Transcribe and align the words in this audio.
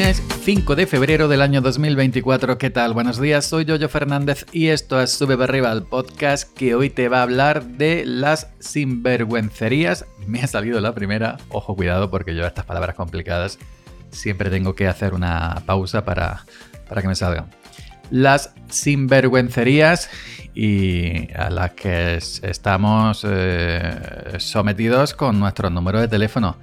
Lunes 0.00 0.22
5 0.44 0.76
de 0.76 0.86
febrero 0.86 1.28
del 1.28 1.42
año 1.42 1.60
2024. 1.60 2.56
¿Qué 2.56 2.70
tal? 2.70 2.94
Buenos 2.94 3.20
días, 3.20 3.44
soy 3.44 3.66
Yoyo 3.66 3.90
Fernández 3.90 4.46
y 4.50 4.68
esto 4.68 4.98
es 4.98 5.12
Sube 5.12 5.34
arriba, 5.44 5.78
podcast 5.90 6.50
que 6.56 6.74
hoy 6.74 6.88
te 6.88 7.10
va 7.10 7.18
a 7.18 7.22
hablar 7.24 7.66
de 7.66 8.06
las 8.06 8.48
sinvergüencerías. 8.60 10.06
Me 10.26 10.40
ha 10.40 10.46
salido 10.46 10.80
la 10.80 10.94
primera, 10.94 11.36
ojo, 11.50 11.76
cuidado, 11.76 12.10
porque 12.10 12.34
yo 12.34 12.46
estas 12.46 12.64
palabras 12.64 12.96
complicadas 12.96 13.58
siempre 14.10 14.48
tengo 14.48 14.74
que 14.74 14.88
hacer 14.88 15.12
una 15.12 15.64
pausa 15.66 16.02
para, 16.02 16.46
para 16.88 17.02
que 17.02 17.08
me 17.08 17.14
salgan. 17.14 17.50
Las 18.10 18.54
sinvergüencerías 18.70 20.08
y 20.54 21.30
a 21.34 21.50
las 21.50 21.72
que 21.72 22.14
estamos 22.16 23.26
eh, 23.28 23.98
sometidos 24.38 25.12
con 25.12 25.38
nuestro 25.38 25.68
número 25.68 26.00
de 26.00 26.08
teléfono. 26.08 26.56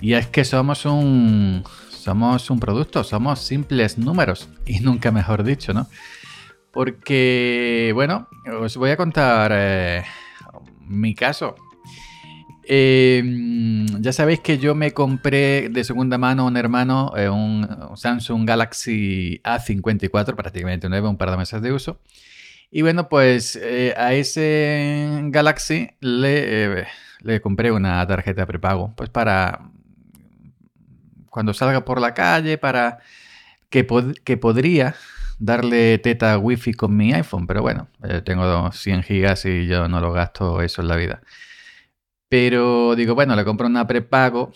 Y 0.00 0.14
es 0.14 0.28
que 0.28 0.46
somos 0.46 0.86
un, 0.86 1.62
somos 2.00 2.50
un 2.50 2.58
producto, 2.58 3.04
somos 3.04 3.40
simples 3.40 3.98
números. 3.98 4.48
Y 4.66 4.80
nunca 4.80 5.10
mejor 5.10 5.44
dicho, 5.44 5.72
¿no? 5.72 5.86
Porque, 6.70 7.90
bueno, 7.94 8.28
os 8.60 8.76
voy 8.76 8.90
a 8.90 8.96
contar 8.96 9.50
eh, 9.54 10.04
mi 10.86 11.14
caso. 11.14 11.56
Em, 12.64 13.86
ya 14.00 14.12
sabéis 14.12 14.40
que 14.40 14.58
yo 14.58 14.76
me 14.76 14.92
compré 14.92 15.68
de 15.70 15.82
segunda 15.82 16.18
mano 16.18 16.46
un 16.46 16.56
hermano, 16.56 17.12
eh, 17.16 17.28
un 17.28 17.66
Samsung 17.96 18.46
Galaxy 18.46 19.40
A54, 19.42 20.36
prácticamente 20.36 20.88
nuevo, 20.88 21.10
un 21.10 21.16
par 21.16 21.32
de 21.32 21.36
meses 21.36 21.60
de 21.62 21.72
uso. 21.72 22.00
Y 22.70 22.82
bueno, 22.82 23.08
pues 23.08 23.56
eh, 23.60 23.92
a 23.96 24.14
ese 24.14 25.20
Galaxy 25.24 25.90
le, 25.98 26.86
le 27.22 27.40
compré 27.40 27.72
una 27.72 28.06
tarjeta 28.06 28.46
prepago, 28.46 28.92
pues 28.96 29.10
para 29.10 29.70
cuando 31.30 31.54
salga 31.54 31.84
por 31.84 32.00
la 32.00 32.14
calle 32.14 32.58
para 32.58 32.98
que, 33.70 33.86
que 34.24 34.36
podría 34.36 34.94
darle 35.38 35.98
teta 35.98 36.38
wifi 36.38 36.74
con 36.74 36.96
mi 36.96 37.12
iPhone, 37.14 37.46
pero 37.46 37.62
bueno, 37.62 37.88
eh, 38.04 38.20
tengo 38.22 38.70
100 38.70 39.02
gigas 39.02 39.44
y 39.46 39.66
yo 39.66 39.88
no 39.88 40.00
lo 40.00 40.12
gasto 40.12 40.60
eso 40.62 40.82
en 40.82 40.88
la 40.88 40.96
vida. 40.96 41.22
Pero 42.28 42.94
digo, 42.94 43.14
bueno, 43.14 43.34
le 43.34 43.44
compro 43.44 43.66
una 43.66 43.86
prepago 43.86 44.52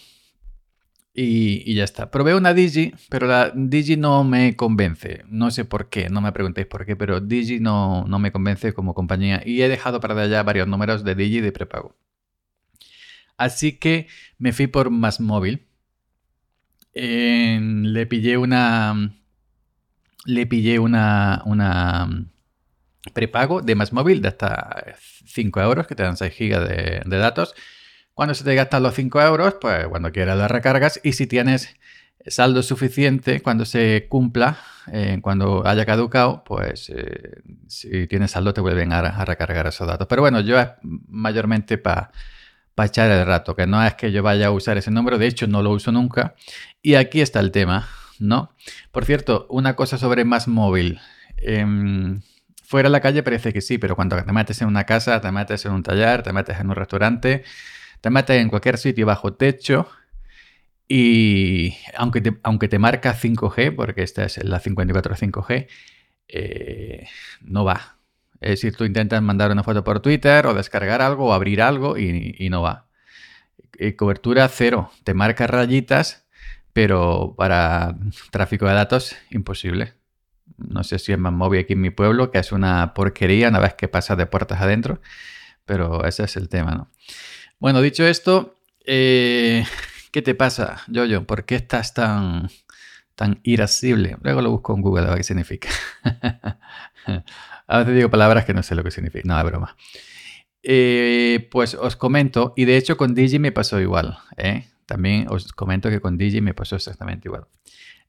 y, 1.14 1.74
ya 1.74 1.84
está. 1.84 2.10
Probé 2.10 2.34
una 2.34 2.54
Digi, 2.54 2.92
pero 3.08 3.26
la 3.26 3.52
Digi 3.54 3.96
no 3.96 4.24
me 4.24 4.56
convence. 4.56 5.24
No 5.28 5.50
sé 5.50 5.64
por 5.64 5.88
qué, 5.88 6.08
no 6.08 6.20
me 6.20 6.32
preguntéis 6.32 6.66
por 6.66 6.84
qué, 6.86 6.96
pero 6.96 7.20
Digi 7.20 7.60
no, 7.60 8.04
no 8.06 8.18
me 8.18 8.32
convence 8.32 8.74
como 8.74 8.94
compañía 8.94 9.42
y 9.44 9.62
he 9.62 9.68
dejado 9.68 10.00
para 10.00 10.20
allá 10.20 10.42
varios 10.42 10.68
números 10.68 11.04
de 11.04 11.14
Digi 11.14 11.40
de 11.40 11.52
prepago. 11.52 11.96
Así 13.36 13.78
que 13.78 14.08
me 14.38 14.52
fui 14.52 14.66
por 14.66 14.90
Más 14.90 15.20
Móvil 15.20 15.66
le 16.94 18.06
pillé 18.06 18.36
una. 18.36 19.14
Le 20.26 20.46
pillé 20.46 20.78
una, 20.78 21.42
una 21.44 22.08
prepago 23.12 23.60
de 23.60 23.74
más 23.74 23.92
móvil 23.92 24.22
de 24.22 24.28
hasta 24.28 24.96
5 25.26 25.60
euros, 25.60 25.86
que 25.86 25.94
te 25.94 26.02
dan 26.02 26.16
6 26.16 26.32
gigas 26.32 26.66
de, 26.68 27.02
datos. 27.18 27.54
Cuando 28.14 28.34
se 28.34 28.44
te 28.44 28.54
gastan 28.54 28.82
los 28.82 28.94
5 28.94 29.20
euros, 29.20 29.56
pues 29.60 29.86
cuando 29.88 30.12
quieras 30.12 30.38
las 30.38 30.50
recargas. 30.50 31.00
Y 31.02 31.12
si 31.12 31.26
tienes 31.26 31.76
saldo 32.26 32.62
suficiente, 32.62 33.42
cuando 33.42 33.64
se 33.64 34.06
cumpla, 34.08 34.56
eh, 34.92 35.18
cuando 35.20 35.66
haya 35.66 35.84
caducado, 35.84 36.42
pues 36.44 36.90
eh, 36.90 37.42
si 37.66 38.06
tienes 38.06 38.30
saldo 38.30 38.54
te 38.54 38.60
vuelven 38.60 38.92
a, 38.92 39.00
a, 39.00 39.24
recargar 39.24 39.66
esos 39.66 39.86
datos. 39.86 40.06
Pero 40.08 40.22
bueno, 40.22 40.40
yo 40.40 40.58
es 40.58 40.68
mayormente 40.82 41.76
para 41.76 42.12
para 42.74 42.88
echar 42.88 43.10
el 43.10 43.24
rato, 43.26 43.54
que 43.54 43.66
no 43.66 43.84
es 43.84 43.94
que 43.94 44.12
yo 44.12 44.22
vaya 44.22 44.48
a 44.48 44.50
usar 44.50 44.76
ese 44.78 44.90
número, 44.90 45.18
de 45.18 45.26
hecho 45.26 45.46
no 45.46 45.62
lo 45.62 45.70
uso 45.70 45.92
nunca. 45.92 46.34
Y 46.82 46.94
aquí 46.94 47.20
está 47.20 47.40
el 47.40 47.50
tema, 47.50 47.88
¿no? 48.18 48.52
Por 48.90 49.04
cierto, 49.04 49.46
una 49.50 49.76
cosa 49.76 49.98
sobre 49.98 50.24
más 50.24 50.48
móvil. 50.48 51.00
Em, 51.36 52.20
fuera 52.64 52.88
de 52.88 52.92
la 52.92 53.00
calle 53.00 53.22
parece 53.22 53.52
que 53.52 53.60
sí, 53.60 53.78
pero 53.78 53.96
cuando 53.96 54.22
te 54.22 54.32
metes 54.32 54.60
en 54.62 54.68
una 54.68 54.84
casa, 54.84 55.20
te 55.20 55.30
metes 55.30 55.64
en 55.66 55.72
un 55.72 55.82
taller, 55.82 56.22
te 56.22 56.32
metes 56.32 56.58
en 56.58 56.68
un 56.68 56.76
restaurante, 56.76 57.44
te 58.00 58.10
metes 58.10 58.40
en 58.40 58.48
cualquier 58.48 58.78
sitio 58.78 59.06
bajo 59.06 59.34
techo 59.34 59.88
y 60.88 61.76
aunque 61.96 62.20
te, 62.20 62.38
aunque 62.42 62.68
te 62.68 62.78
marca 62.78 63.14
5G, 63.14 63.74
porque 63.74 64.02
esta 64.02 64.24
es 64.24 64.42
la 64.44 64.60
54 64.60 65.14
5G, 65.16 65.68
eh, 66.28 67.06
no 67.42 67.64
va. 67.64 67.98
Es 68.40 68.50
decir, 68.50 68.76
tú 68.76 68.84
intentas 68.84 69.22
mandar 69.22 69.50
una 69.50 69.62
foto 69.62 69.84
por 69.84 70.00
Twitter 70.00 70.46
o 70.46 70.54
descargar 70.54 71.00
algo 71.00 71.26
o 71.26 71.32
abrir 71.32 71.62
algo 71.62 71.96
y, 71.96 72.48
no 72.50 72.62
va. 72.62 72.86
cobertura 73.96 74.48
cero. 74.48 74.90
Te 75.04 75.14
marca 75.14 75.46
rayitas, 75.46 76.26
pero 76.72 77.34
para 77.36 77.96
tráfico 78.30 78.66
de 78.66 78.74
datos, 78.74 79.16
imposible. 79.30 79.94
No 80.56 80.84
sé 80.84 80.98
si 80.98 81.12
es 81.12 81.18
más 81.18 81.32
móvil 81.32 81.60
aquí 81.60 81.72
en 81.72 81.80
mi 81.80 81.90
pueblo, 81.90 82.30
que 82.30 82.38
es 82.38 82.52
una 82.52 82.94
porquería 82.94 83.48
una 83.48 83.60
vez 83.60 83.74
que 83.74 83.88
pasa 83.88 84.14
de 84.16 84.26
puertas 84.26 84.60
adentro, 84.60 85.00
pero 85.64 86.04
ese 86.04 86.24
es 86.24 86.36
el 86.36 86.48
tema, 86.48 86.72
¿no? 86.72 86.90
Bueno, 87.58 87.80
dicho 87.80 88.06
esto, 88.06 88.56
eh, 88.84 89.64
¿qué 90.12 90.22
te 90.22 90.34
pasa, 90.34 90.82
Jojo? 90.92 91.24
¿Por 91.24 91.44
qué 91.44 91.54
estás 91.54 91.94
tan, 91.94 92.50
tan 93.14 93.40
irascible? 93.42 94.16
Luego 94.22 94.42
lo 94.42 94.50
busco 94.50 94.74
en 94.74 94.82
Google 94.82 95.06
a 95.06 95.10
ver 95.10 95.18
qué 95.18 95.24
significa. 95.24 95.68
A 97.66 97.78
veces 97.78 97.94
digo 97.94 98.10
palabras 98.10 98.44
que 98.44 98.54
no 98.54 98.62
sé 98.62 98.74
lo 98.74 98.84
que 98.84 98.90
significa. 98.90 99.26
No, 99.26 99.42
broma. 99.44 99.76
Eh, 100.62 101.48
pues 101.50 101.74
os 101.74 101.96
comento, 101.96 102.54
y 102.56 102.64
de 102.64 102.76
hecho 102.76 102.96
con 102.96 103.14
Digi 103.14 103.38
me 103.38 103.52
pasó 103.52 103.80
igual. 103.80 104.18
¿eh? 104.36 104.66
También 104.86 105.26
os 105.28 105.52
comento 105.52 105.90
que 105.90 106.00
con 106.00 106.16
Digi 106.16 106.40
me 106.40 106.54
pasó 106.54 106.76
exactamente 106.76 107.28
igual. 107.28 107.46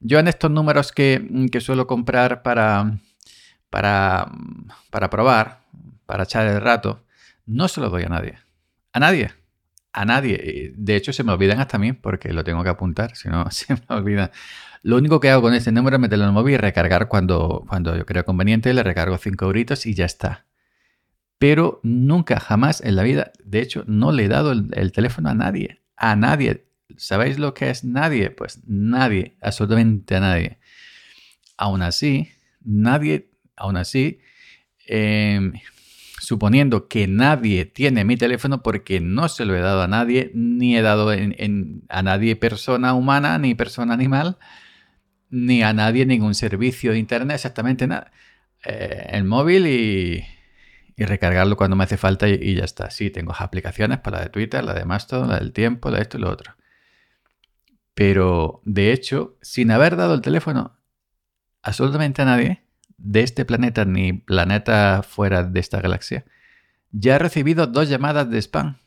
Yo 0.00 0.18
en 0.18 0.28
estos 0.28 0.50
números 0.50 0.92
que, 0.92 1.50
suelo 1.60 1.86
comprar 1.86 2.42
para, 2.42 2.98
para, 3.70 4.30
para 4.90 5.10
probar, 5.10 5.62
para 6.04 6.24
echar 6.24 6.46
el 6.46 6.60
rato, 6.60 7.04
no 7.46 7.68
se 7.68 7.80
los 7.80 7.90
doy 7.90 8.04
a 8.04 8.08
nadie. 8.08 8.38
A 8.92 9.00
nadie. 9.00 9.32
A 9.96 10.04
nadie. 10.04 10.74
De 10.76 10.94
hecho, 10.94 11.14
se 11.14 11.24
me 11.24 11.32
olvidan 11.32 11.58
hasta 11.58 11.78
a 11.78 11.80
mí 11.80 11.94
porque 11.94 12.30
lo 12.34 12.44
tengo 12.44 12.62
que 12.62 12.68
apuntar, 12.68 13.16
si 13.16 13.30
no, 13.30 13.50
se 13.50 13.72
me 13.72 13.80
olvidan. 13.88 14.30
Lo 14.82 14.98
único 14.98 15.20
que 15.20 15.30
hago 15.30 15.40
con 15.40 15.54
este 15.54 15.72
número 15.72 15.96
es 15.96 16.00
meterlo 16.00 16.24
en 16.24 16.28
el 16.28 16.34
móvil 16.34 16.54
y 16.54 16.58
recargar 16.58 17.08
cuando, 17.08 17.64
cuando 17.66 17.96
yo 17.96 18.04
creo 18.04 18.22
conveniente, 18.26 18.74
le 18.74 18.82
recargo 18.82 19.16
5 19.16 19.46
euritos 19.46 19.86
y 19.86 19.94
ya 19.94 20.04
está. 20.04 20.44
Pero 21.38 21.80
nunca, 21.82 22.40
jamás 22.40 22.82
en 22.82 22.94
la 22.94 23.04
vida, 23.04 23.32
de 23.42 23.60
hecho, 23.62 23.84
no 23.86 24.12
le 24.12 24.26
he 24.26 24.28
dado 24.28 24.52
el, 24.52 24.92
teléfono 24.92 25.30
a 25.30 25.34
nadie. 25.34 25.80
A 25.96 26.14
nadie. 26.14 26.66
¿Sabéis 26.98 27.38
lo 27.38 27.54
que 27.54 27.70
es 27.70 27.82
nadie? 27.82 28.30
Pues 28.30 28.60
nadie, 28.66 29.38
absolutamente 29.40 30.14
a 30.16 30.20
nadie. 30.20 30.58
Aún 31.56 31.80
así, 31.80 32.28
nadie, 32.62 33.30
aún 33.56 33.78
así, 33.78 34.20
em, 34.86 35.54
suponiendo 36.18 36.88
que 36.88 37.06
nadie 37.06 37.66
tiene 37.66 38.04
mi 38.04 38.16
teléfono 38.16 38.62
porque 38.62 39.00
no 39.00 39.28
se 39.28 39.44
lo 39.44 39.56
he 39.56 39.60
dado 39.60 39.82
a 39.82 39.88
nadie, 39.88 40.30
ni 40.34 40.76
he 40.76 40.82
dado 40.82 41.10
a 41.10 42.02
nadie 42.02 42.36
persona 42.36 42.94
humana 42.94 43.38
ni 43.38 43.54
persona 43.54 43.94
animal, 43.94 44.38
ni 45.30 45.62
a 45.62 45.72
nadie 45.72 46.06
ningún 46.06 46.34
servicio 46.34 46.92
de 46.92 46.98
internet, 46.98 47.36
exactamente 47.36 47.86
nada. 47.86 48.12
Eh, 48.64 49.06
el 49.10 49.24
móvil 49.24 49.66
y, 49.66 50.24
recargarlo 50.98 51.56
cuando 51.56 51.76
me 51.76 51.84
hace 51.84 51.98
falta 51.98 52.28
y, 52.28 52.54
ya 52.54 52.64
está. 52.64 52.90
Sí, 52.90 53.10
tengo 53.10 53.34
aplicaciones 53.38 53.98
para 53.98 54.18
la 54.18 54.24
de 54.24 54.30
Twitter, 54.30 54.64
la 54.64 54.74
de 54.74 54.84
Mastodon, 54.84 55.28
la 55.28 55.38
del 55.38 55.52
tiempo, 55.52 55.90
la 55.90 55.98
de 55.98 56.02
esto 56.02 56.18
y 56.18 56.20
lo 56.22 56.30
otro. 56.30 56.54
Pero 57.94 58.62
de 58.64 58.92
hecho, 58.92 59.36
sin 59.42 59.70
haber 59.70 59.96
dado 59.96 60.14
el 60.14 60.22
teléfono 60.22 60.76
absolutamente 61.62 62.22
a 62.22 62.24
nadie 62.26 62.65
de 62.98 63.22
este 63.22 63.44
planeta 63.44 63.84
ni 63.84 64.12
planeta 64.12 65.02
fuera 65.02 65.42
de 65.42 65.60
esta 65.60 65.80
galaxia, 65.80 66.24
ya 66.92 67.16
he 67.16 67.18
recibido 67.18 67.66
dos 67.66 67.88
llamadas 67.88 68.30
de 68.30 68.38
spam. 68.38 68.78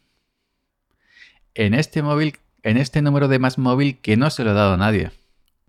En 1.53 1.73
este 1.73 2.01
móvil, 2.01 2.37
en 2.63 2.77
este 2.77 3.01
número 3.01 3.27
de 3.27 3.39
más 3.39 3.57
móvil 3.57 3.99
que 3.99 4.17
no 4.17 4.29
se 4.29 4.43
lo 4.43 4.51
he 4.51 4.53
dado 4.53 4.73
a 4.73 4.77
nadie 4.77 5.11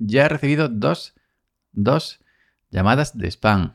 ya 0.00 0.25
he 0.25 0.28
recibido 0.28 0.69
dos, 0.69 1.14
llamadas 2.70 3.16
de 3.16 3.28
spam. 3.31 3.75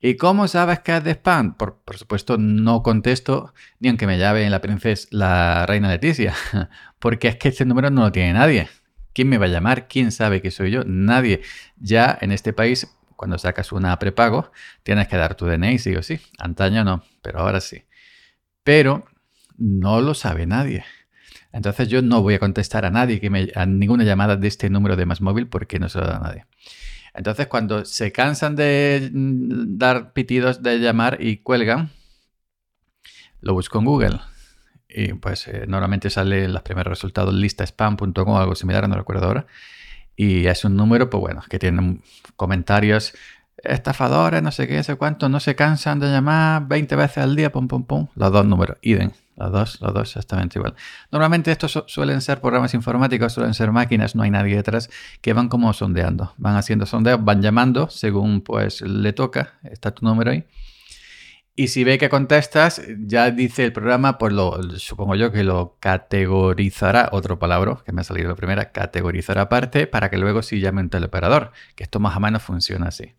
¿Y 0.00 0.14
cómo 0.14 0.46
sabes 0.46 0.78
que 0.80 0.96
es 0.96 1.02
de 1.02 1.12
spam? 1.12 1.56
Por, 1.56 1.80
supuesto, 1.96 2.36
no 2.38 2.84
contesto 2.84 3.52
ni 3.80 3.88
aunque 3.88 4.06
me 4.06 4.18
llame 4.18 4.48
la 4.48 4.60
princesa, 4.60 5.08
la 5.10 5.66
reina 5.66 5.88
Leticia, 5.88 6.34
porque 7.00 7.28
es 7.28 7.36
que 7.36 7.48
este 7.48 7.64
número 7.64 7.90
no 7.90 8.02
lo 8.02 8.12
tiene 8.12 8.34
nadie. 8.34 8.68
¿Quién 9.12 9.28
me 9.28 9.38
va 9.38 9.46
a 9.46 9.48
llamar? 9.48 9.88
¿Quién 9.88 10.12
sabe 10.12 10.40
que 10.40 10.52
soy 10.52 10.70
yo? 10.70 10.84
Nadie. 10.84 11.42
Ya 11.78 12.16
en 12.20 12.30
este 12.30 12.52
país, 12.52 12.86
cuando 13.18 13.36
sacas 13.36 13.72
una 13.72 13.98
prepago, 13.98 14.52
tienes 14.84 15.08
que 15.08 15.16
dar 15.16 15.34
tu 15.34 15.44
DNI, 15.44 15.78
sí 15.78 15.96
o 15.96 16.04
sí. 16.04 16.20
Antaño 16.38 16.84
no, 16.84 17.02
pero 17.20 17.40
ahora 17.40 17.60
sí. 17.60 17.82
Pero 18.62 19.06
no 19.56 20.00
lo 20.00 20.14
sabe 20.14 20.46
nadie. 20.46 20.84
Entonces 21.52 21.88
yo 21.88 22.00
no 22.00 22.22
voy 22.22 22.34
a 22.34 22.38
contestar 22.38 22.84
a 22.84 22.90
nadie, 22.90 23.18
que 23.18 23.28
me, 23.28 23.48
a 23.56 23.66
ninguna 23.66 24.04
llamada 24.04 24.36
de 24.36 24.46
este 24.46 24.70
número 24.70 24.94
de 24.94 25.04
más 25.04 25.20
móvil 25.20 25.48
porque 25.48 25.80
no 25.80 25.88
se 25.88 25.98
lo 25.98 26.06
da 26.06 26.18
a 26.18 26.20
nadie. 26.20 26.46
Entonces 27.12 27.48
cuando 27.48 27.84
se 27.84 28.12
cansan 28.12 28.54
de 28.54 29.10
mm, 29.12 29.76
dar 29.78 30.12
pitidos 30.12 30.62
de 30.62 30.78
llamar 30.78 31.18
y 31.20 31.38
cuelgan, 31.38 31.90
lo 33.40 33.52
busco 33.52 33.80
en 33.80 33.84
Google. 33.84 34.20
Y 34.88 35.14
pues 35.14 35.48
eh, 35.48 35.64
normalmente 35.66 36.08
sale 36.08 36.46
los 36.46 36.62
primeros 36.62 36.92
resultados 36.92 37.34
lista 37.34 37.64
spam.com 37.64 38.28
o 38.28 38.38
algo 38.38 38.54
similar, 38.54 38.88
no 38.88 38.94
recuerdo 38.94 39.26
ahora. 39.26 39.46
Y 40.18 40.48
es 40.48 40.64
un 40.64 40.74
número, 40.74 41.08
pues 41.08 41.20
bueno, 41.20 41.44
que 41.48 41.60
tiene 41.60 42.00
comentarios 42.34 43.14
estafadores, 43.62 44.42
no 44.42 44.50
sé 44.50 44.66
qué, 44.66 44.76
no 44.76 44.82
sé 44.82 44.96
cuánto, 44.96 45.28
no 45.28 45.38
se 45.38 45.54
cansan 45.54 46.00
de 46.00 46.08
llamar 46.08 46.66
20 46.66 46.96
veces 46.96 47.18
al 47.18 47.36
día, 47.36 47.52
pum, 47.52 47.68
pum, 47.68 47.84
pum. 47.84 48.08
Los 48.16 48.32
dos 48.32 48.44
números, 48.44 48.78
idem. 48.82 49.12
Los 49.36 49.52
dos, 49.52 49.80
los 49.80 49.94
dos 49.94 50.08
exactamente 50.08 50.58
igual. 50.58 50.74
Normalmente 51.12 51.52
estos 51.52 51.84
suelen 51.86 52.20
ser 52.20 52.40
programas 52.40 52.74
informáticos, 52.74 53.32
suelen 53.32 53.54
ser 53.54 53.70
máquinas, 53.70 54.16
no 54.16 54.24
hay 54.24 54.32
nadie 54.32 54.56
detrás, 54.56 54.90
que 55.20 55.32
van 55.34 55.48
como 55.48 55.72
sondeando. 55.72 56.34
Van 56.36 56.56
haciendo 56.56 56.84
sondeos, 56.84 57.24
van 57.24 57.40
llamando 57.40 57.88
según 57.88 58.40
pues 58.40 58.80
le 58.80 59.12
toca, 59.12 59.54
está 59.62 59.92
tu 59.92 60.04
número 60.04 60.32
ahí. 60.32 60.44
Y 61.58 61.66
si 61.66 61.82
ve 61.82 61.98
que 61.98 62.08
contestas, 62.08 62.80
ya 63.00 63.32
dice 63.32 63.64
el 63.64 63.72
programa, 63.72 64.16
pues 64.16 64.32
lo, 64.32 64.62
supongo 64.78 65.16
yo 65.16 65.32
que 65.32 65.42
lo 65.42 65.76
categorizará, 65.80 67.08
otro 67.10 67.40
palabra 67.40 67.78
que 67.84 67.90
me 67.90 68.02
ha 68.02 68.04
salido 68.04 68.28
la 68.28 68.36
primera, 68.36 68.70
categorizará 68.70 69.42
aparte 69.42 69.88
para 69.88 70.08
que 70.08 70.18
luego 70.18 70.42
sí 70.42 70.60
llame 70.60 70.82
un 70.82 70.88
teleoperador, 70.88 71.50
que 71.74 71.82
esto 71.82 71.98
más 71.98 72.16
o 72.16 72.20
menos 72.20 72.44
funciona 72.44 72.86
así. 72.86 73.16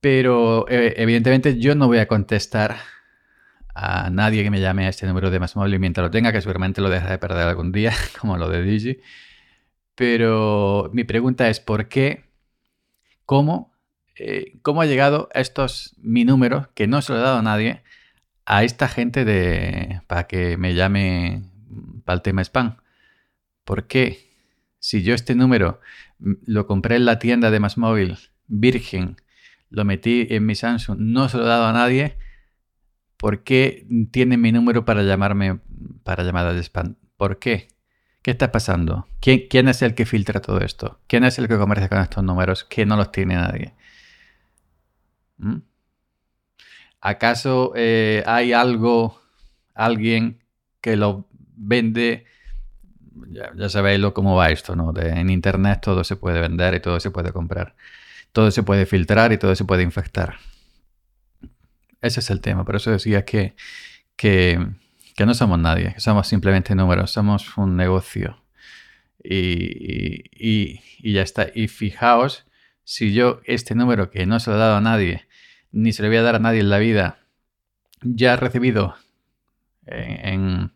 Pero 0.00 0.66
eh, 0.70 0.94
evidentemente 0.96 1.58
yo 1.58 1.74
no 1.74 1.86
voy 1.86 1.98
a 1.98 2.08
contestar 2.08 2.78
a 3.74 4.08
nadie 4.08 4.42
que 4.42 4.50
me 4.50 4.62
llame 4.62 4.86
a 4.86 4.88
este 4.88 5.06
número 5.06 5.30
de 5.30 5.38
más 5.38 5.56
móvil 5.56 5.78
mientras 5.80 6.02
lo 6.02 6.10
tenga, 6.10 6.32
que 6.32 6.40
seguramente 6.40 6.80
lo 6.80 6.88
dejaré 6.88 7.12
de 7.12 7.18
perder 7.18 7.46
algún 7.46 7.72
día, 7.72 7.92
como 8.18 8.38
lo 8.38 8.48
de 8.48 8.62
Digi. 8.62 9.00
Pero 9.94 10.88
mi 10.94 11.04
pregunta 11.04 11.46
es, 11.50 11.60
¿por 11.60 11.88
qué? 11.88 12.24
¿Cómo? 13.26 13.69
Eh, 14.22 14.58
¿Cómo 14.60 14.82
ha 14.82 14.86
llegado 14.86 15.30
estos 15.32 15.94
mi 15.96 16.26
número, 16.26 16.68
que 16.74 16.86
no 16.86 17.00
se 17.00 17.14
lo 17.14 17.18
he 17.18 17.22
dado 17.22 17.38
a 17.38 17.42
nadie, 17.42 17.82
a 18.44 18.64
esta 18.64 18.86
gente 18.86 19.24
de 19.24 20.02
para 20.08 20.26
que 20.26 20.58
me 20.58 20.74
llame 20.74 21.44
para 22.04 22.16
el 22.16 22.22
tema 22.22 22.42
spam? 22.42 22.76
¿Por 23.64 23.86
qué? 23.86 24.30
Si 24.78 25.02
yo 25.02 25.14
este 25.14 25.34
número 25.34 25.80
lo 26.18 26.66
compré 26.66 26.96
en 26.96 27.06
la 27.06 27.18
tienda 27.18 27.50
de 27.50 27.60
más 27.60 27.78
móvil, 27.78 28.18
virgen, 28.46 29.16
lo 29.70 29.86
metí 29.86 30.26
en 30.28 30.44
mi 30.44 30.54
Samsung, 30.54 30.98
no 31.00 31.30
se 31.30 31.38
lo 31.38 31.44
he 31.44 31.48
dado 31.48 31.64
a 31.64 31.72
nadie, 31.72 32.18
¿por 33.16 33.42
qué 33.42 33.86
tiene 34.10 34.36
mi 34.36 34.52
número 34.52 34.84
para 34.84 35.02
llamarme 35.02 35.60
para 36.04 36.24
llamadas 36.24 36.56
de 36.56 36.62
spam? 36.62 36.96
¿Por 37.16 37.38
qué? 37.38 37.68
¿Qué 38.20 38.32
está 38.32 38.52
pasando? 38.52 39.06
¿Quién, 39.20 39.68
es 39.68 39.80
el 39.80 39.94
que 39.94 40.04
filtra 40.04 40.42
todo 40.42 40.60
esto? 40.60 41.00
¿Quién 41.06 41.24
es 41.24 41.38
el 41.38 41.48
que 41.48 41.56
comercia 41.56 41.88
con 41.88 42.00
estos 42.00 42.22
números 42.22 42.64
que 42.64 42.84
no 42.84 42.96
los 42.96 43.12
tiene 43.12 43.36
nadie? 43.36 43.72
¿Mm? 45.40 45.62
¿Acaso 47.00 47.72
eh, 47.76 48.22
hay 48.26 48.52
algo, 48.52 49.20
alguien 49.74 50.40
que 50.80 50.96
lo 50.96 51.26
vende? 51.56 52.26
Ya, 53.30 53.68
sabéis 53.68 54.00
lo, 54.00 54.14
cómo 54.14 54.36
va 54.36 54.50
esto, 54.50 54.76
¿no? 54.76 54.92
en 54.96 55.30
Internet 55.30 55.80
todo 55.82 56.04
se 56.04 56.16
puede 56.16 56.40
vender 56.40 56.74
y 56.74 56.80
todo 56.80 57.00
se 57.00 57.10
puede 57.10 57.32
comprar 57.32 57.74
todo 58.32 58.50
se 58.50 58.62
puede 58.62 58.86
filtrar 58.86 59.32
y 59.32 59.38
todo 59.38 59.54
se 59.54 59.64
puede 59.64 59.82
infectar. 59.82 60.38
Ese 62.00 62.20
es 62.20 62.30
el 62.30 62.40
tema. 62.40 62.64
Por 62.64 62.76
eso 62.76 62.90
decía 62.90 63.24
que, 63.24 63.54
que, 64.16 64.58
no 65.18 65.34
somos 65.34 65.58
nadie, 65.58 65.94
que 65.94 66.00
somos 66.00 66.28
simplemente 66.28 66.74
números, 66.74 67.10
somos 67.10 67.56
un 67.58 67.76
negocio. 67.76 68.42
Y, 69.22 70.80
ya 71.12 71.22
está. 71.22 71.48
Y 71.54 71.68
fijaos, 71.68 72.46
si 72.84 73.12
yo 73.12 73.40
este 73.44 73.74
número 73.74 74.10
que 74.10 74.24
no 74.26 74.40
se 74.40 74.50
lo 74.50 74.56
he 74.56 74.60
dado 74.60 74.76
a 74.76 74.80
nadie, 74.80 75.26
ni 75.72 75.92
se 75.92 76.02
lo 76.02 76.08
voy 76.08 76.18
a 76.18 76.22
dar 76.22 76.36
a 76.36 76.38
nadie 76.40 76.60
en 76.60 76.70
la 76.70 76.78
vida, 76.78 77.18
ya 78.02 78.34
he 78.34 78.36
recibido 78.36 78.94
en, 79.86 80.72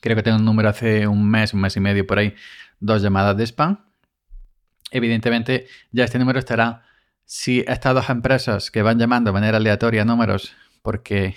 creo 0.00 0.16
que 0.16 0.22
tengo 0.22 0.38
un 0.38 0.44
número 0.44 0.68
hace 0.68 1.06
un 1.06 1.28
mes, 1.28 1.54
un 1.54 1.60
mes 1.60 1.76
y 1.76 1.80
medio 1.80 2.06
por 2.06 2.18
ahí, 2.18 2.34
dos 2.80 3.02
llamadas 3.02 3.36
de 3.36 3.46
spam 3.46 3.92
evidentemente 4.92 5.66
ya 5.90 6.04
este 6.04 6.18
número 6.18 6.38
estará. 6.38 6.82
Si 7.24 7.64
estas 7.66 7.94
dos 7.94 8.10
empresas 8.10 8.70
que 8.70 8.82
van 8.82 8.98
llamando 8.98 9.30
de 9.30 9.32
manera 9.32 9.56
aleatoria 9.56 10.04
números 10.04 10.54
porque 10.82 11.34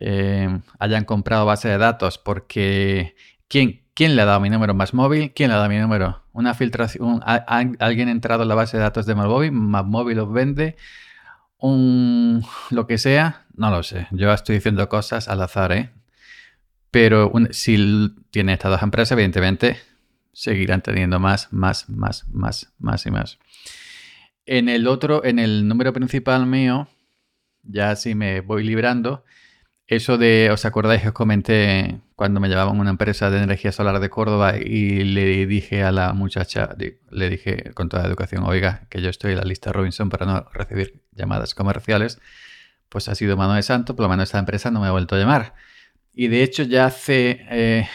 eh, 0.00 0.60
hayan 0.78 1.04
comprado 1.04 1.44
base 1.44 1.68
de 1.68 1.78
datos, 1.78 2.18
porque 2.18 3.16
¿quién, 3.48 3.82
¿quién 3.94 4.14
le 4.14 4.22
ha 4.22 4.26
dado 4.26 4.40
mi 4.40 4.48
número 4.48 4.74
más 4.74 4.94
móvil? 4.94 5.32
¿Quién 5.34 5.48
le 5.48 5.54
ha 5.54 5.58
dado 5.58 5.68
mi 5.68 5.78
número? 5.78 6.22
Una 6.32 6.54
filtración, 6.54 7.20
alguien 7.24 8.08
ha 8.08 8.12
entrado 8.12 8.44
en 8.44 8.48
la 8.48 8.54
base 8.54 8.76
de 8.76 8.84
datos 8.84 9.06
de 9.06 9.16
más 9.16 9.84
móvil 9.84 10.20
os 10.20 10.32
vende, 10.32 10.76
un 11.58 12.44
lo 12.70 12.86
que 12.86 12.98
sea, 12.98 13.46
no 13.54 13.70
lo 13.70 13.82
sé. 13.82 14.06
Yo 14.10 14.32
estoy 14.32 14.56
diciendo 14.56 14.88
cosas 14.88 15.28
al 15.28 15.42
azar, 15.42 15.72
¿eh? 15.72 15.90
Pero 16.90 17.32
si 17.50 18.14
tiene 18.30 18.54
estas 18.54 18.70
dos 18.70 18.82
empresas, 18.82 19.12
evidentemente 19.12 19.78
seguirán 20.32 20.82
teniendo 20.82 21.18
más, 21.18 21.52
más, 21.52 21.88
más, 21.90 22.26
más, 22.30 22.72
más 22.78 23.06
y 23.06 23.10
más. 23.10 23.38
En 24.46 24.68
el 24.68 24.86
otro, 24.86 25.24
en 25.24 25.38
el 25.38 25.68
número 25.68 25.92
principal 25.92 26.46
mío, 26.46 26.88
ya 27.64 27.96
si 27.96 28.14
me 28.14 28.40
voy 28.40 28.64
librando, 28.64 29.24
eso 29.88 30.18
de, 30.18 30.50
¿os 30.52 30.66
acordáis 30.66 31.00
que 31.00 31.08
os 31.08 31.14
comenté 31.14 32.00
cuando 32.14 32.40
me 32.40 32.48
llevaban 32.48 32.78
una 32.78 32.90
empresa 32.90 33.30
de 33.30 33.42
energía 33.42 33.72
solar 33.72 33.98
de 34.00 34.10
Córdoba 34.10 34.58
y 34.58 35.02
le 35.02 35.46
dije 35.46 35.82
a 35.82 35.90
la 35.92 36.12
muchacha, 36.12 36.76
le 37.10 37.30
dije 37.30 37.72
con 37.72 37.88
toda 37.88 38.06
educación, 38.06 38.44
oiga, 38.44 38.86
que 38.90 39.00
yo 39.00 39.08
estoy 39.08 39.32
en 39.32 39.38
la 39.38 39.44
lista 39.44 39.72
Robinson 39.72 40.10
para 40.10 40.26
no 40.26 40.46
recibir 40.52 41.00
llamadas 41.12 41.54
comerciales? 41.54 42.20
Pues 42.90 43.08
ha 43.08 43.14
sido 43.14 43.38
mano 43.38 43.54
de 43.54 43.62
santo, 43.62 43.96
por 43.96 44.04
lo 44.04 44.10
menos 44.10 44.24
esta 44.24 44.38
empresa 44.38 44.70
no 44.70 44.80
me 44.82 44.88
ha 44.88 44.92
vuelto 44.92 45.14
a 45.16 45.18
llamar. 45.18 45.54
Y 46.12 46.28
de 46.28 46.42
hecho 46.42 46.64
ya 46.64 46.84
hace 46.84 47.46
eh, 47.50 47.88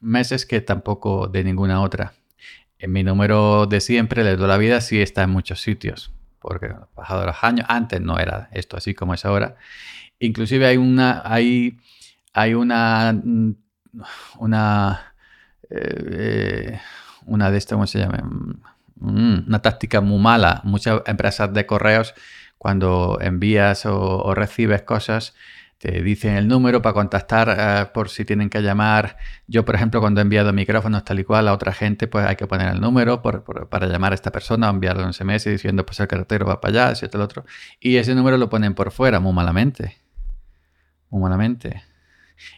meses 0.00 0.46
que 0.46 0.60
tampoco 0.60 1.26
de 1.26 1.42
ninguna 1.42 1.82
otra. 1.82 2.12
En 2.78 2.92
mi 2.92 3.02
número 3.02 3.66
de 3.66 3.80
siempre, 3.80 4.22
de 4.22 4.36
toda 4.36 4.48
la 4.48 4.58
vida, 4.58 4.80
sí 4.80 5.00
está 5.00 5.24
en 5.24 5.30
muchos 5.30 5.60
sitios, 5.60 6.12
porque 6.42 6.74
pasado 6.94 7.24
los 7.26 7.36
años, 7.42 7.66
antes 7.68 8.00
no 8.00 8.18
era 8.18 8.48
esto 8.52 8.76
así 8.76 8.94
como 8.94 9.14
es 9.14 9.24
ahora. 9.24 9.56
Inclusive 10.18 10.66
hay 10.66 10.76
una, 10.76 11.22
hay, 11.24 11.78
hay 12.32 12.54
una, 12.54 13.12
mm, 13.12 13.52
una, 14.38 15.14
eh, 15.70 16.80
una 17.26 17.50
de 17.50 17.58
estas, 17.58 17.76
¿cómo 17.76 17.86
se 17.86 17.98
llama? 18.00 18.18
Mm, 18.96 19.48
una 19.48 19.62
táctica 19.62 20.00
muy 20.00 20.18
mala. 20.20 20.60
Muchas 20.64 21.02
empresas 21.06 21.52
de 21.52 21.66
correos, 21.66 22.14
cuando 22.58 23.18
envías 23.20 23.86
o 23.86 24.34
recibes 24.34 24.82
cosas, 24.82 25.34
te 25.82 26.00
dicen 26.00 26.36
el 26.36 26.46
número 26.46 26.80
para 26.80 26.92
contactar 26.92 27.56
eh, 27.58 27.90
por 27.92 28.08
si 28.08 28.24
tienen 28.24 28.48
que 28.48 28.62
llamar. 28.62 29.16
Yo, 29.48 29.64
por 29.64 29.74
ejemplo, 29.74 29.98
cuando 29.98 30.20
he 30.20 30.22
enviado 30.22 30.52
micrófonos 30.52 31.04
tal 31.04 31.18
y 31.18 31.24
cual 31.24 31.48
a 31.48 31.52
otra 31.52 31.72
gente, 31.72 32.06
pues 32.06 32.24
hay 32.24 32.36
que 32.36 32.46
poner 32.46 32.68
el 32.72 32.80
número 32.80 33.20
para 33.20 33.88
llamar 33.88 34.12
a 34.12 34.14
esta 34.14 34.30
persona 34.30 34.68
o 34.68 34.70
enviarle 34.70 35.04
un 35.04 35.12
SMS 35.12 35.42
diciendo, 35.46 35.84
pues 35.84 35.98
el 35.98 36.06
carretero 36.06 36.46
va 36.46 36.60
para 36.60 36.84
allá, 36.84 36.92
esto, 36.92 37.18
el 37.18 37.20
otro. 37.20 37.44
Y 37.80 37.96
ese 37.96 38.14
número 38.14 38.38
lo 38.38 38.48
ponen 38.48 38.74
por 38.74 38.92
fuera, 38.92 39.18
muy 39.18 39.32
malamente. 39.32 39.96
Muy 41.10 41.20
malamente. 41.20 41.82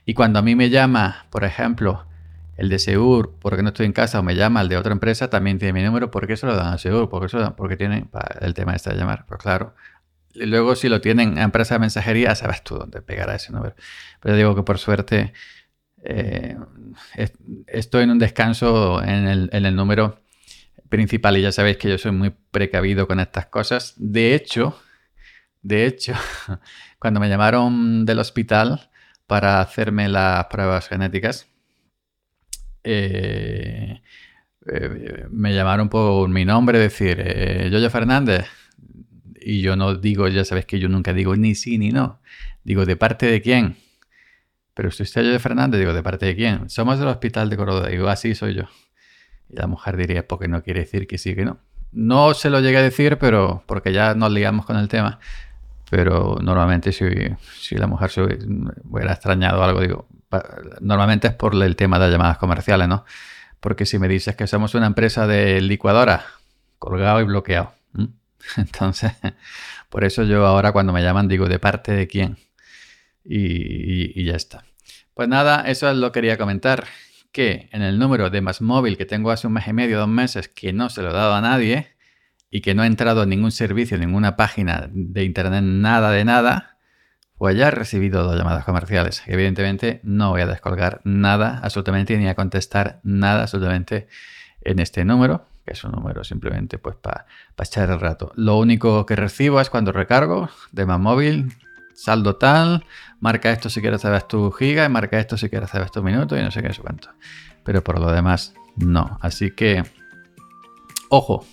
Y 0.05 0.13
cuando 0.13 0.39
a 0.39 0.43
mí 0.43 0.55
me 0.55 0.69
llama, 0.69 1.25
por 1.31 1.45
ejemplo, 1.45 2.05
el 2.59 2.69
de 2.69 2.79
Segur, 2.79 3.37
porque 3.41 3.63
no 3.63 3.71
estoy 3.71 3.87
en 3.87 3.95
casa, 3.95 4.21
o 4.21 4.23
me 4.23 4.35
llama 4.35 4.61
el 4.61 4.69
de 4.69 4.77
otra 4.77 4.93
empresa, 4.93 5.31
también 5.31 5.59
tiene 5.59 5.73
mi 5.73 5.83
número. 5.83 6.11
¿Por 6.11 6.27
qué 6.27 6.37
se 6.37 6.45
lo 6.45 6.55
dan 6.55 6.75
a 6.75 6.79
Segur? 6.79 7.09
Porque, 7.09 7.27
eso, 7.29 7.55
porque 7.57 7.79
tiene 7.79 8.07
el 8.43 8.53
tema 8.53 8.75
este 8.75 8.91
de 8.91 8.97
llamar. 8.97 9.25
Pues 9.27 9.41
claro, 9.41 9.75
luego, 10.35 10.77
si 10.77 10.89
lo 10.89 11.01
tienen 11.01 11.33
en 11.33 11.39
empresa 11.39 11.75
de 11.75 11.81
mensajería, 11.81 12.35
sabes 12.35 12.63
tú 12.63 12.77
dónde 12.77 13.03
pegará 13.03 13.35
ese 13.35 13.53
número. 13.53 13.75
Pero 14.21 14.37
digo 14.37 14.55
que 14.55 14.63
por 14.63 14.79
suerte 14.79 15.33
eh, 16.03 16.57
estoy 17.67 18.05
en 18.05 18.11
un 18.11 18.19
descanso 18.19 19.03
en 19.03 19.49
el, 19.51 19.77
número 19.77 20.21
principal 20.89 21.37
y 21.37 21.43
ya 21.43 21.53
sabéis 21.53 21.79
que 21.79 21.89
yo 21.89 21.99
soy 21.99 22.13
muy 22.13 22.33
precavido 22.51 23.07
con 23.07 23.21
estas 23.21 23.47
cosas. 23.47 23.95
De 23.97 24.35
hecho, 24.35 24.79
de 25.63 25.87
hecho, 25.87 26.15
cuando 26.99 27.21
me 27.21 27.29
llamaron 27.29 28.05
del 28.05 28.19
hospital 28.19 28.91
para 29.27 29.61
hacerme 29.61 30.09
las 30.09 30.47
pruebas 30.47 30.89
genéticas, 30.89 31.49
eh, 32.85 34.03
eh, 34.67 35.27
me 35.31 35.55
llamaron 35.55 35.89
por 35.89 36.29
mi 36.29 36.45
nombre, 36.45 36.79
decir, 36.79 37.19
eh, 37.21 37.69
Yoyo 37.71 37.91
Fernández 37.91 38.47
y 39.45 39.61
yo 39.61 39.77
no 39.77 39.95
digo, 39.95 40.27
ya 40.29 40.45
sabes 40.45 40.67
que 40.67 40.79
yo 40.79 40.89
nunca 40.89 41.13
digo 41.13 41.37
ni 41.37 41.55
sí 41.55 41.79
ni 41.79 41.91
no. 41.91 42.21
Digo, 42.65 42.87
¿de 42.87 42.97
parte 42.97 43.27
de 43.27 43.43
quién? 43.43 43.77
Pero 44.75 44.91
si 44.91 45.03
usted 45.05 45.31
de 45.31 45.39
Fernández, 45.39 45.79
digo, 45.79 45.93
¿de 45.93 46.03
parte 46.03 46.27
de 46.27 46.35
quién? 46.35 46.69
Somos 46.69 46.99
del 46.99 47.09
hospital 47.09 47.49
de 47.51 47.57
Córdoba. 47.57 47.89
Digo, 47.89 48.09
así 48.09 48.33
ah, 48.33 48.35
soy 48.35 48.55
yo. 48.55 48.65
Y 49.49 49.57
la 49.57 49.67
mujer 49.67 49.97
diría, 49.97 50.27
porque 50.27 50.49
no 50.49 50.63
quiere 50.63 50.81
decir 50.81 51.07
que 51.07 51.19
sí, 51.19 51.35
que 51.35 51.45
no. 51.45 51.59
No 51.93 52.35
se 52.35 52.51
lo 52.51 52.61
llegué 52.61 52.79
a 52.79 52.83
decir, 52.83 53.19
pero 53.19 53.63
porque 53.67 53.93
ya 53.93 54.15
nos 54.15 54.33
ligamos 54.33 54.67
con 54.67 54.77
el 54.77 54.89
tema. 54.89 55.21
Pero 55.91 56.39
normalmente 56.43 56.91
si, 56.91 57.05
si 57.61 57.77
la 57.77 57.87
mujer 57.87 58.11
se 58.11 58.23
hubiera 58.23 59.13
extrañado 59.13 59.63
algo, 59.63 59.81
digo, 59.81 60.09
normalmente 60.81 61.29
es 61.29 61.35
por 61.35 61.55
el 61.55 61.77
tema 61.77 61.99
de 61.99 62.07
las 62.07 62.13
llamadas 62.13 62.39
comerciales, 62.39 62.89
¿no? 62.89 63.05
Porque 63.61 63.87
si 63.87 63.99
me 63.99 64.09
dices 64.09 64.35
que 64.35 64.47
somos 64.47 64.75
una 64.75 64.87
empresa 64.87 65.27
de 65.27 65.61
licuadora, 65.61 66.25
colgado 66.79 67.21
y 67.21 67.25
bloqueado. 67.25 67.73
Entonces, 68.57 69.13
por 69.89 70.05
eso 70.05 70.25
yo 70.25 70.47
ahora 70.47 70.73
cuando 70.73 70.93
me 70.93 71.03
llaman 71.03 71.29
digo 71.29 71.49
de 71.49 71.59
parte 71.59 71.93
de 71.93 72.07
quién. 72.07 72.39
Y, 73.25 74.25
ya 74.25 74.37
está. 74.37 74.65
Pues 75.15 75.29
nada, 75.29 75.63
eso 75.67 75.93
lo 75.95 76.13
quería 76.13 76.37
comentar. 76.37 76.87
que 77.33 77.69
en 77.73 77.83
el 77.83 77.99
número 77.99 78.31
de 78.31 78.41
más 78.41 78.61
móvil 78.61 78.97
que 78.97 79.07
tengo 79.07 79.31
hace 79.31 79.47
un 79.47 79.55
mes 79.55 79.67
y 79.67 79.73
medio, 79.73 79.99
dos 79.99 80.09
meses, 80.09 80.49
que 80.49 80.73
no 80.73 80.89
se 80.89 81.03
lo 81.03 81.11
he 81.11 81.13
dado 81.13 81.35
a 81.35 81.41
nadie 81.41 81.95
y 82.51 82.61
que 82.61 82.75
no 82.75 82.85
he 82.85 82.87
entrado 82.87 83.25
en 83.25 83.31
ningún 83.31 83.51
servicio, 83.51 83.99
ninguna 83.99 84.37
página 84.37 84.89
de 84.93 85.25
internet, 85.25 85.65
nada 85.65 86.13
de 86.13 86.25
nada, 86.25 86.79
pues 87.37 87.57
ya 87.57 87.69
he 87.69 87.71
recibido 87.73 88.23
dos 88.23 88.37
llamadas 88.37 88.65
comerciales. 88.65 89.23
Evidentemente 89.27 90.01
no 90.05 90.31
voy 90.31 90.43
a 90.43 90.47
descolgar 90.47 91.01
nada, 91.05 91.61
absolutamente, 91.65 92.17
ni 92.17 92.29
a 92.29 92.37
contestar 92.37 93.01
nada, 93.03 93.43
absolutamente, 93.43 94.07
en 94.61 94.79
este 94.79 95.05
número, 95.05 95.47
que 95.65 95.73
es 95.73 95.85
un 95.85 95.93
número 95.93 96.25
simplemente 96.25 96.79
pues 96.79 96.97
para 96.97 97.27
echar 97.59 97.91
el 97.91 98.01
rato. 98.01 98.33
Lo 98.37 98.59
único 98.59 99.07
que 99.07 99.17
recibo 99.17 99.61
es 99.61 99.71
cuando 99.71 99.93
recargo 99.93 100.49
de 100.73 100.87
más 100.87 101.01
móvil, 101.01 101.55
saldo 101.95 102.37
tal, 102.37 102.85
marca 103.21 103.51
esto 103.51 103.71
si 103.71 103.81
quieres 103.81 104.03
saber 104.03 104.23
tu 104.25 104.51
giga, 104.51 104.85
y 104.85 104.89
marca 104.89 105.19
esto 105.19 105.37
si 105.37 105.49
quieres 105.49 105.71
saber 105.71 105.91
tu 105.91 106.03
minuto 106.03 106.37
y 106.37 106.43
no 106.43 106.51
sé 106.51 106.63
qué, 106.63 106.69
es 106.69 106.79
cuánto. 106.79 107.09
Pero 107.65 107.83
por 107.83 107.99
lo 107.99 108.13
demás, 108.13 108.55
no. 108.77 109.19
Así 109.23 109.53
que, 109.53 109.85
ojo, 111.09 111.47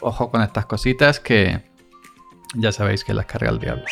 ojo 0.00 0.30
con 0.30 0.42
estas 0.42 0.66
cositas 0.66 1.18
que 1.18 1.64
ya 2.54 2.70
sabéis 2.72 3.04
que 3.04 3.14
las 3.14 3.26
carga 3.26 3.50
el 3.50 3.58
diablo. 3.58 3.84